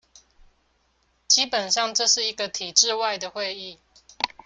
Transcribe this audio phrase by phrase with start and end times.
[1.27, 3.77] 基本上這是一個體制外的會議